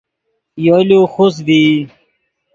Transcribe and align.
یولو 0.65 1.01
خوست 1.13 1.37
ڤئی 1.47 1.65